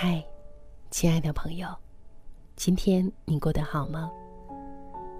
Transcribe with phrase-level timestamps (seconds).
[0.00, 0.24] 嗨，
[0.92, 1.66] 亲爱的朋友，
[2.54, 4.08] 今天你过得好吗？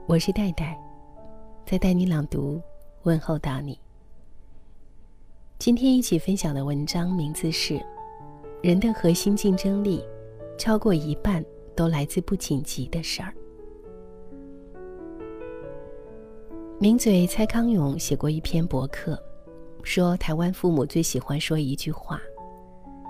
[0.06, 0.80] 我是戴戴，
[1.66, 2.62] 在带你朗读，
[3.02, 3.76] 问候到你。
[5.58, 7.74] 今天一起分享的文章名字是
[8.62, 10.00] 《人的核心竞争力，
[10.56, 13.34] 超过一半都来自不紧急的事儿》。
[16.78, 19.20] 名嘴蔡康永写过一篇博客，
[19.82, 22.22] 说台湾父母最喜欢说一句话，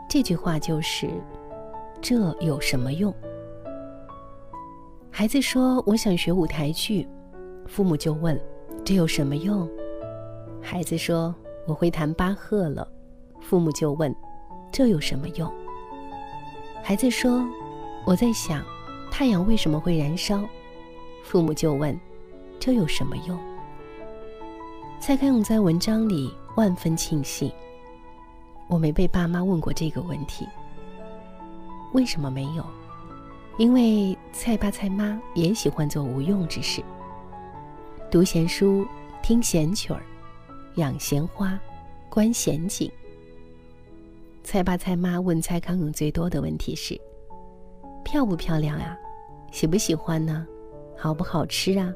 [0.09, 1.11] 这句话就是。
[2.01, 3.13] 这有什么用？
[5.11, 7.07] 孩子说：“我想学舞台剧。”
[7.67, 8.41] 父母就问
[8.85, 9.69] ：“这有什么用？”
[10.63, 11.35] 孩子说
[11.67, 12.87] ：“我会弹巴赫了。”
[13.41, 14.15] 父母就问
[14.71, 15.53] ：“这有什么用？”
[16.83, 17.45] 孩子说
[18.07, 18.65] ：“我在想，
[19.11, 20.43] 太阳为什么会燃烧？”
[21.25, 21.99] 父母就问
[22.61, 23.37] ：“这有什么用？”
[25.01, 27.53] 蔡康永在文章里万分庆幸，
[28.69, 30.47] 我没被爸妈问过这个问题。
[31.99, 32.65] 为什么没有？
[33.57, 36.81] 因为蔡爸蔡妈也喜欢做无用之事，
[38.09, 38.87] 读闲书、
[39.21, 40.01] 听闲曲儿、
[40.77, 41.59] 养闲花、
[42.09, 42.89] 观闲景。
[44.45, 46.97] 蔡爸蔡妈问蔡康永最多的问题是：
[48.05, 48.97] 漂不漂亮啊？
[49.51, 50.47] 喜不喜欢呢？
[50.97, 51.93] 好不好吃啊？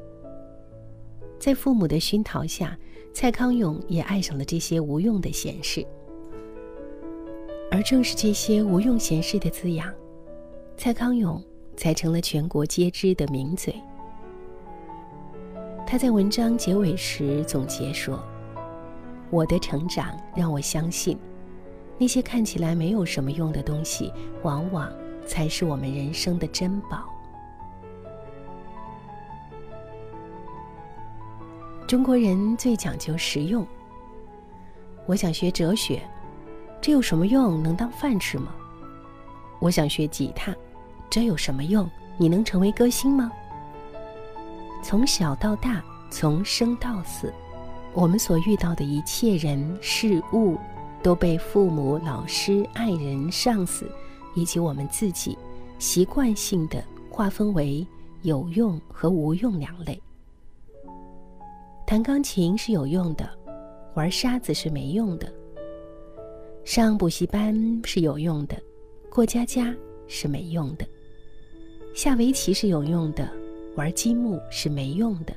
[1.39, 2.77] 在父母的熏陶下，
[3.13, 5.87] 蔡康永也爱上了这些无用的闲事。
[7.73, 9.91] 而正是这些无用闲事的滋养，
[10.77, 11.43] 蔡康永
[11.75, 13.73] 才成了全国皆知的名嘴。
[15.83, 18.23] 他在文章结尾时总结说
[19.31, 21.17] ：“我的成长让我相信，
[21.97, 24.87] 那些看起来没有什么用的东西，往往
[25.25, 27.03] 才是我们人生的珍宝。”
[31.89, 33.65] 中国人最讲究实用。
[35.07, 35.99] 我想学哲学。
[36.83, 37.63] 这有什么用？
[37.63, 38.53] 能当饭吃吗？
[39.59, 40.53] 我想学吉他，
[41.09, 41.89] 这有什么用？
[42.17, 43.31] 你能成为歌星吗？
[44.83, 47.33] 从小到大，从生到死，
[47.93, 50.57] 我们所遇到的一切人事物，
[51.01, 53.89] 都被父母、老师、爱人、上司，
[54.35, 55.37] 以及我们自己，
[55.79, 57.87] 习惯性的划分为
[58.23, 59.97] 有用和无用两类。
[61.87, 63.29] 弹钢琴是有用的，
[63.93, 65.33] 玩沙子是没用的。
[66.65, 68.55] 上补习班是有用的，
[69.09, 69.75] 过家家
[70.07, 70.85] 是没用的；
[71.93, 73.29] 下围棋是有用的，
[73.75, 75.33] 玩积木是没用的。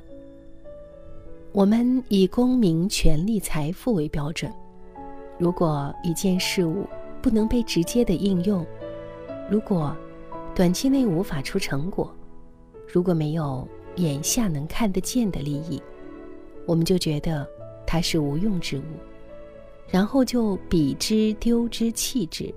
[1.51, 4.49] 我们以功名、权力、财富为标准，
[5.37, 6.87] 如果一件事物
[7.21, 8.65] 不能被直接的应用，
[9.51, 9.95] 如果
[10.55, 12.09] 短期内无法出成果，
[12.87, 13.67] 如果没有
[13.97, 15.81] 眼下能看得见的利益，
[16.65, 17.45] 我们就觉得
[17.85, 18.83] 它是无用之物。
[19.89, 22.53] 然后就比之、丢之、弃之。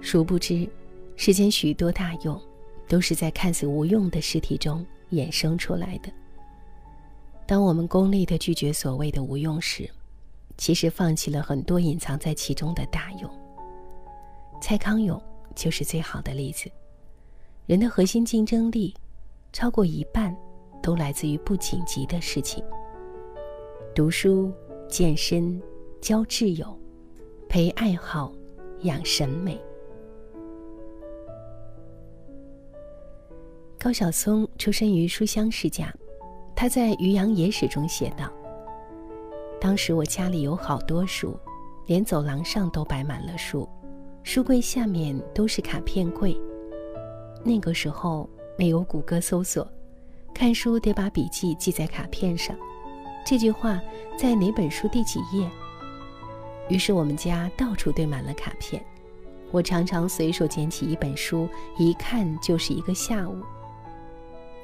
[0.00, 0.68] 殊不知，
[1.16, 2.40] 世间许多大用，
[2.86, 6.12] 都是在看似无用的尸体中衍生出来的。
[7.46, 9.88] 当我们功利的拒绝所谓的无用时，
[10.58, 13.30] 其实放弃了很多隐藏在其中的大用。
[14.60, 15.20] 蔡康永
[15.54, 16.70] 就是最好的例子。
[17.66, 18.94] 人的核心竞争力，
[19.52, 20.36] 超过一半，
[20.82, 22.62] 都来自于不紧急的事情。
[23.94, 24.52] 读书、
[24.88, 25.60] 健身。
[26.00, 26.78] 交挚友，
[27.48, 28.32] 培爱好，
[28.82, 29.60] 养审美。
[33.78, 35.92] 高晓松出身于书香世家，
[36.54, 38.32] 他在《渔阳野史》中写道
[39.60, 41.36] ：“当时我家里有好多书，
[41.86, 43.68] 连走廊上都摆满了书，
[44.22, 46.36] 书柜下面都是卡片柜。
[47.44, 49.68] 那个时候没有谷歌搜索，
[50.32, 52.56] 看书得把笔记记在卡片上。
[53.26, 53.80] 这句话
[54.16, 55.48] 在哪本书第几页？”
[56.68, 58.84] 于是我们家到处堆满了卡片，
[59.50, 61.48] 我常常随手捡起一本书，
[61.78, 63.36] 一看就是一个下午。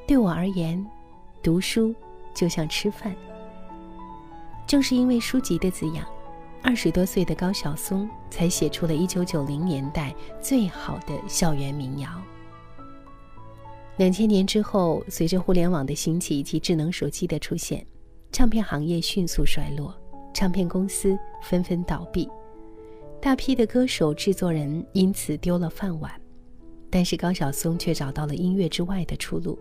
[0.06, 0.84] 对我而言，
[1.42, 1.94] 读书
[2.34, 3.15] 就像吃饭。
[4.66, 6.06] 正是因为书籍的滋养，
[6.62, 12.09] 二十多岁的高晓松才写出了一九九零年代最好的校园民谣。
[13.97, 17.86] 两千年之后，随着互联网的兴起以及智能手机的出现，
[18.33, 19.95] 唱片行业迅速衰落。
[20.34, 22.28] 唱片公司纷纷倒闭，
[23.21, 26.13] 大批的歌手、制作人因此丢了饭碗，
[26.91, 29.57] 但是高晓松却找到了音乐之外的出路。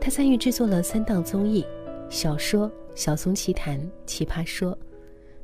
[0.00, 1.64] 他参与制作了三档综艺、
[2.08, 4.72] 小说《小松奇谈》《奇葩说》，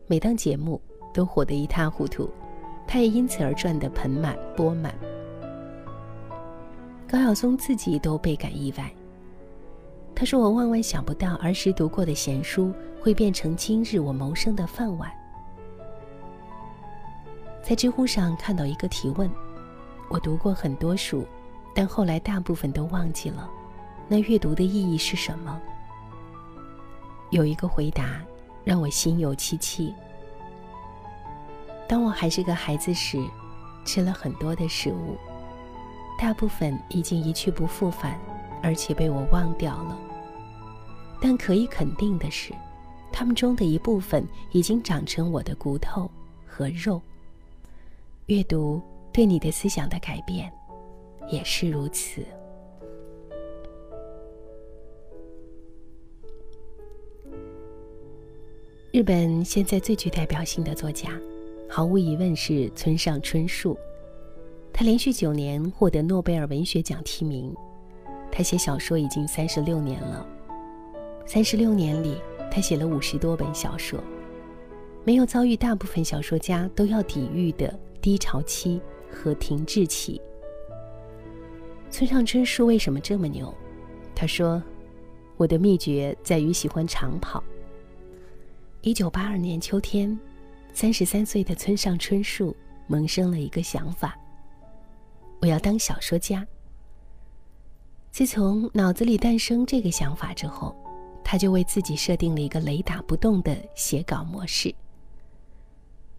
[0.07, 0.81] 每档节目
[1.13, 2.31] 都火得一塌糊涂，
[2.87, 4.95] 他也因此而赚得盆满钵满。
[7.07, 8.91] 高晓松自己都倍感意外。
[10.15, 15.11] 他说：“我万万想不到，儿时读过的闲书会变成今日我谋生的饭碗。”
[17.63, 19.31] 在知乎上看到一个提问：
[20.09, 21.27] 我读过很多书，
[21.75, 23.51] 但后来大部分都忘记了，
[24.07, 25.61] 那阅读的意义是什么？
[27.31, 28.21] 有一个回答
[28.63, 29.93] 让我心有戚戚。
[31.89, 33.19] 当我还是个孩子时，
[33.85, 35.17] 吃了很多的食物，
[36.19, 38.19] 大部分已经一去不复返，
[38.65, 39.99] 而且被我忘掉了。
[41.21, 42.55] 但可以肯定的是，
[43.13, 46.11] 他们中的一部分已经长成我的骨头
[46.47, 47.01] 和肉。
[48.27, 48.81] 阅读
[49.13, 50.51] 对你的思想的改变，
[51.29, 52.23] 也是如此。
[58.91, 61.21] 日本现在最具代表性的作家。
[61.69, 63.77] 毫无疑问是村上春树，
[64.73, 67.53] 他连续九年获得诺贝尔文学奖提名，
[68.31, 70.27] 他写小说已经三十六年了。
[71.27, 73.99] 三十六年里，他写了五十多本小说，
[75.05, 78.81] 没有遭遇大部分小说家都要抵御的低潮期
[79.11, 80.21] 和停滞期。
[81.91, 83.55] 村上春树为什么这么牛？
[84.15, 84.63] 他说
[85.37, 87.43] ：“我的秘诀在于喜欢长跑。”
[88.83, 90.19] 一九八二年秋天。
[90.77, 92.53] 三十三岁的村上春树
[92.89, 94.19] 萌生了一个想法：
[95.41, 96.45] 我要当小说家。
[98.15, 100.73] 自从脑子里诞生这个想法之后，
[101.25, 104.73] 他就为自己设定了一个雷打不动的写稿模式。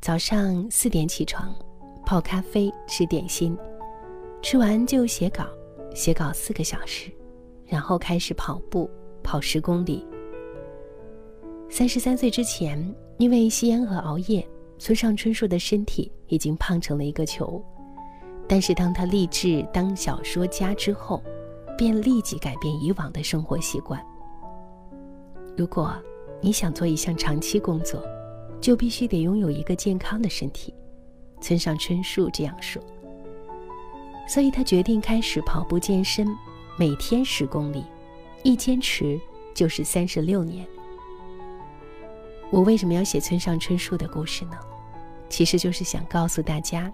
[0.01, 1.55] 早上四点起床，
[2.05, 3.57] 泡咖啡，吃点心，
[4.41, 5.45] 吃完就写稿，
[5.95, 7.09] 写稿四个小时，
[7.65, 8.89] 然后开始跑步，
[9.23, 10.05] 跑十公里。
[11.69, 12.93] 三十三岁之前。
[13.17, 14.45] 因为吸烟和熬夜，
[14.77, 17.63] 村上春树的身体已经胖成了一个球。
[18.45, 21.23] 但是当他立志当小说家之后，
[21.77, 24.03] 便立即改变以往的生活习惯。
[25.57, 25.95] 如果
[26.41, 28.03] 你想做一项长期工作，
[28.59, 30.73] 就必须得拥有一个健康的身体。
[31.41, 32.81] 村上春树这样说。
[34.27, 36.27] 所以他决定开始跑步健身，
[36.77, 37.85] 每天十公里，
[38.43, 39.19] 一坚持
[39.53, 40.65] 就是三十六年。
[42.49, 44.57] 我为什么要写村上春树的故事呢？
[45.29, 46.91] 其实就是想告诉大家，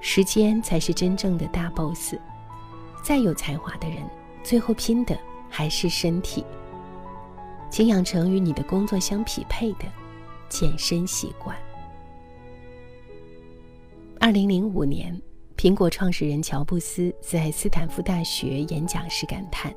[0.00, 2.14] 时间才是真正的大 boss。
[3.02, 3.98] 再有才华的人，
[4.42, 5.18] 最后拼的
[5.48, 6.44] 还是身体。
[7.70, 9.84] 请养成与你的工作相匹配的
[10.48, 11.56] 健身习惯。
[14.18, 15.20] 二零零五年，
[15.56, 19.74] 苹果创始人乔布斯在斯坦福大学演讲时感叹：“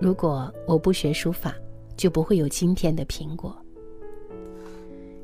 [0.00, 1.54] 如果我不学书法。”
[1.98, 3.52] 就不会有今天的苹果。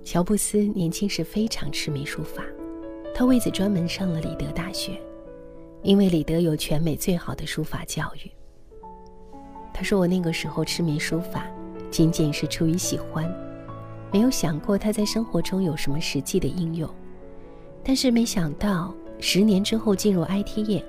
[0.03, 2.43] 乔布斯年轻时非常痴迷书法，
[3.15, 5.01] 他为此专门上了里德大学，
[5.85, 8.33] 因为里德有全美最好的书法教育。
[9.73, 11.47] 他说：“我那个时候痴迷书法，
[11.91, 13.33] 仅仅是出于喜欢，
[14.11, 16.89] 没有想过他在生活中有什么实际的应用。
[17.85, 20.85] 但是没想到，十年之后进入 IT 业，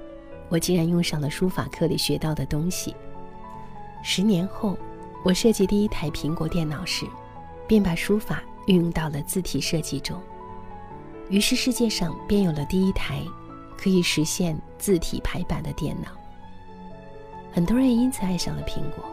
[0.50, 2.96] 我竟然用上了书法课里学到的东西。
[4.02, 4.76] 十年后。”
[5.26, 7.04] 我设计第一台苹果电脑时，
[7.68, 10.22] 便把书法运用到了字体设计中。
[11.32, 13.24] 于是世界上便有了第一台
[13.86, 16.10] 可以实现字体排版的电脑。
[17.52, 19.06] 很多人因此爱上了苹果。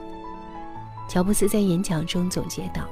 [1.06, 2.88] 乔布斯在演讲中总结道：“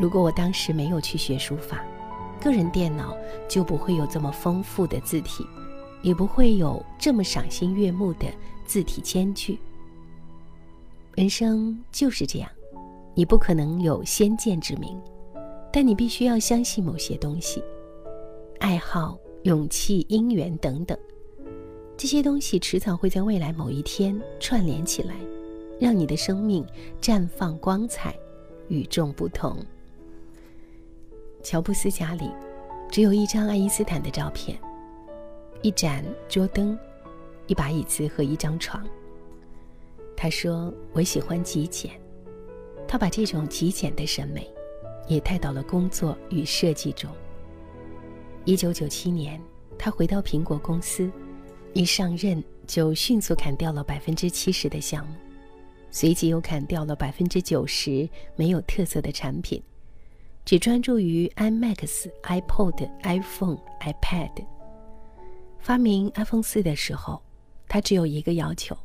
[0.00, 1.84] 如果我当时没有去学书法，
[2.40, 3.16] 个人电脑
[3.48, 5.46] 就不会有这么丰富的字体，
[6.02, 8.26] 也不会有这么赏心悦目的
[8.64, 9.60] 字体间距。”
[11.14, 12.50] 人生就是这样，
[13.14, 15.00] 你不可能有先见之明，
[15.72, 17.62] 但你必须要相信某些东西，
[18.58, 19.16] 爱好、
[19.46, 20.98] 勇气、姻缘等等，
[21.96, 25.14] 这些东西迟早会在未来某一天串联起来，
[25.78, 26.66] 让你的生命
[27.00, 28.12] 绽放光彩，
[28.66, 29.56] 与众不同。
[31.44, 32.28] 乔布斯家里
[32.90, 34.58] 只有一张爱因斯坦的照片，
[35.62, 36.76] 一盏桌灯，
[37.46, 38.84] 一把椅子和一张床。
[40.16, 41.92] 他说：“我喜欢极简。”
[42.88, 44.52] 他把这种极简的审美，
[45.06, 47.08] 也带到了工作与设计中。
[48.46, 49.42] 一九九七年，
[49.76, 51.10] 他回到苹果公司，
[51.72, 55.14] 一上任就迅速砍掉了百分之七十的项目，
[55.90, 59.60] 随即又砍掉了百分之九十没有特色的产品，
[60.44, 64.46] 只专注于 iMac、iPod、iPhone、iPad。
[65.58, 67.20] 发明 iPhone 四的时候，
[67.66, 68.76] 他只有一个要求。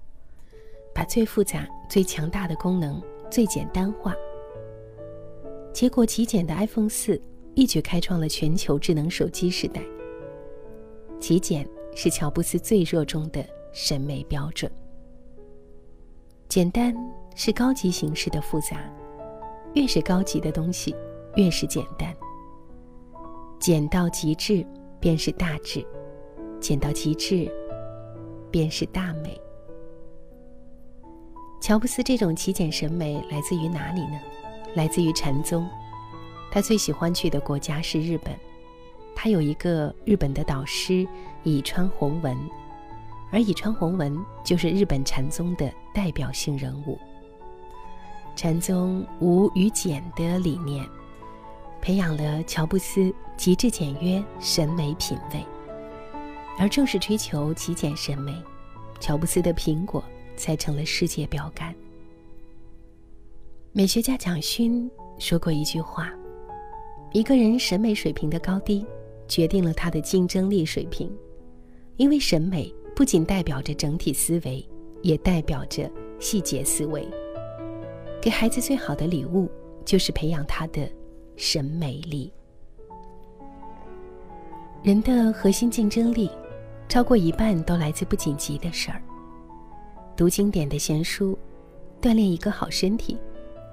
[0.91, 2.99] 把最复杂、最强大的功能
[3.29, 4.15] 最简单化，
[5.71, 7.21] 结果极简的 iPhone 四
[7.55, 9.81] 一举开创了全球智能手机时代。
[11.19, 14.71] 极简是乔布斯最热衷的审美标准。
[16.49, 16.93] 简单
[17.35, 18.77] 是高级形式的复杂，
[19.73, 20.95] 越是高级的东西，
[21.35, 22.13] 越是简单。
[23.59, 24.65] 简到极致
[24.99, 25.85] 便是大智，
[26.59, 27.49] 简到极致
[28.49, 29.39] 便是大美。
[31.61, 34.19] 乔布斯这种极简审美来自于哪里呢？
[34.75, 35.65] 来自于禅宗。
[36.51, 38.37] 他最喜欢去的国家是日本，
[39.15, 41.07] 他有一个日本的导师
[41.43, 42.37] 以川弘文，
[43.31, 46.99] 而以川弘文就是日本禅宗的代表性人物。
[48.35, 50.85] 禅宗无与简的理念，
[51.81, 55.43] 培养了乔布斯极致简约审美品味，
[56.59, 58.35] 而正是追求极简审美，
[58.99, 60.03] 乔布斯的苹果。
[60.37, 61.75] 才成了世界标杆。
[63.73, 64.89] 美学家蒋勋
[65.19, 66.09] 说过一句话
[67.13, 68.85] ：“一个人审美水平的高低，
[69.27, 71.11] 决定了他的竞争力水平。
[71.97, 74.65] 因为审美不仅代表着整体思维，
[75.01, 77.05] 也代表着细节思维。
[78.21, 79.49] 给孩子最好的礼物，
[79.83, 80.89] 就是培养他的
[81.35, 82.31] 审美力。
[84.81, 86.31] 人的核心竞争力，
[86.87, 89.01] 超过一半都来自不紧急的事儿。”
[90.15, 91.37] 读经典的闲书，
[92.01, 93.17] 锻炼一个好身体，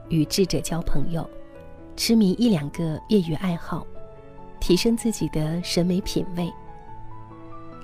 [0.09, 1.29] 与智者交朋友，
[1.99, 3.85] 痴迷一两个业余爱好，
[4.61, 6.49] 提升自己的审美品味。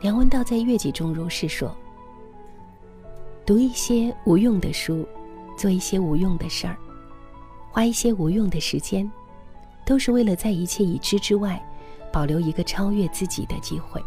[0.01, 1.75] 梁文道在《月季》中如是说
[3.45, 5.05] ：“读一些无用的书，
[5.59, 6.77] 做一些无用的事儿，
[7.73, 9.11] 花一些无用的时间，
[9.85, 11.61] 都是为了在一切已知之外，
[12.13, 14.01] 保留一个超越自己的机会。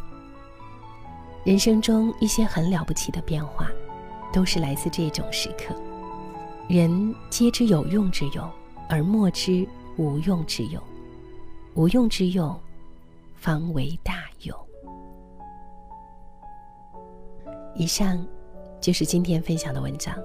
[1.44, 3.70] 人生中一些很了不起的变化。”
[4.34, 5.74] 都是来自这种时刻。
[6.68, 8.50] 人皆知有用之用，
[8.90, 9.68] 而莫知
[9.98, 10.82] 无用之用。
[11.76, 12.60] 无用之用，
[13.36, 14.58] 方为大用。
[17.76, 18.26] 以上
[18.82, 20.18] 就是今天分享的文章，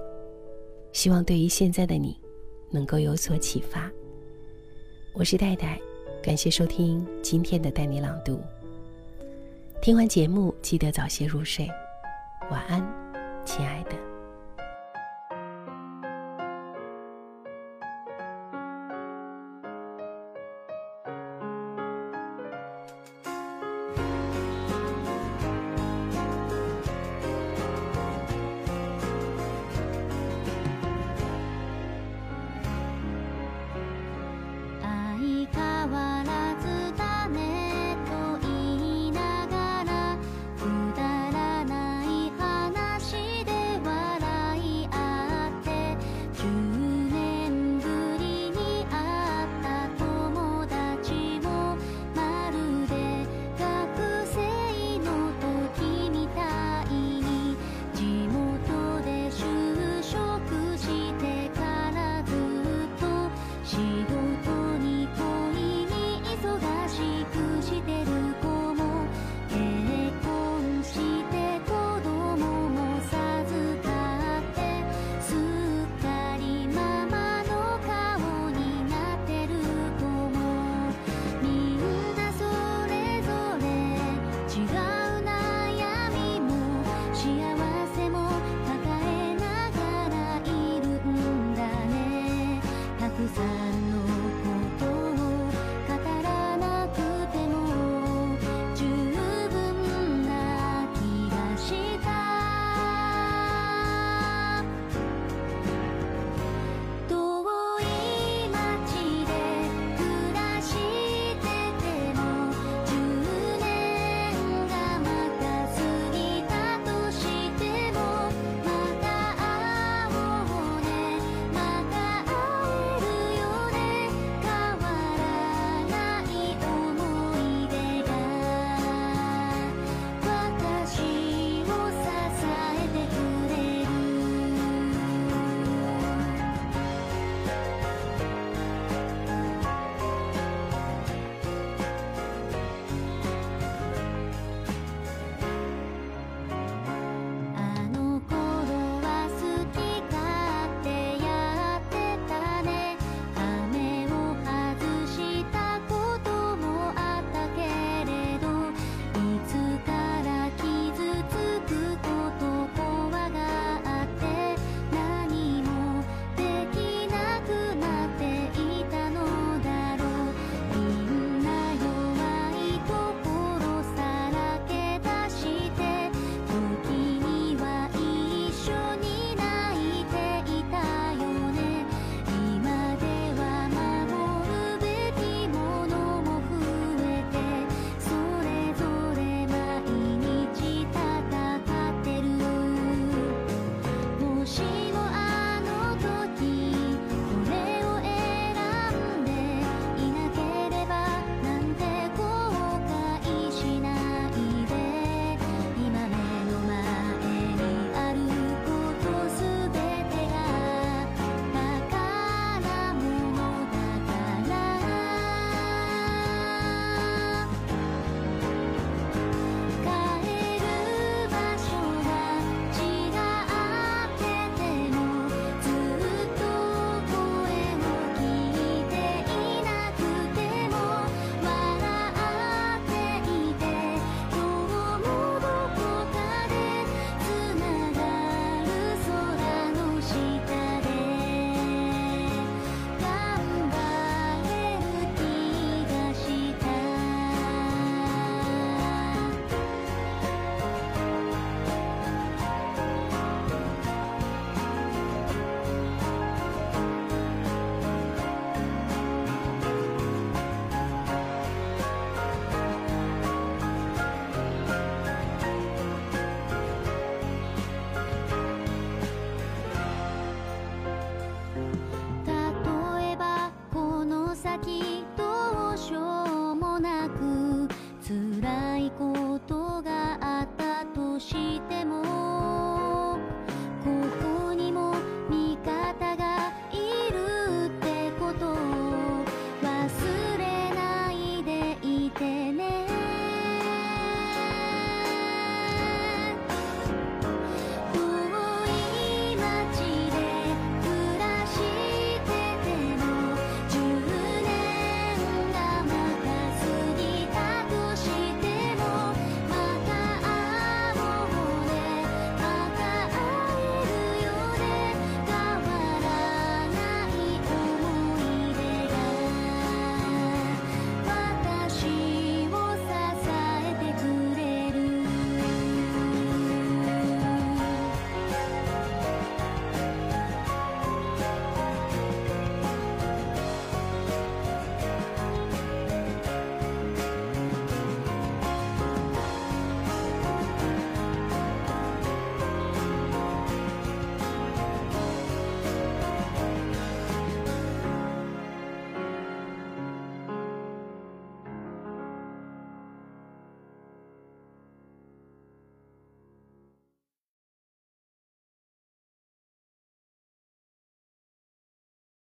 [0.93, 2.19] 希望对于现在的你，
[2.71, 3.91] 能够有所启发。
[5.13, 5.79] 我是戴戴，
[6.23, 8.41] 感谢收听今天的带你朗读。
[9.83, 11.69] 听完节目，记得早些入睡，
[12.51, 12.83] 晚安。
[13.45, 14.12] 亲爱的。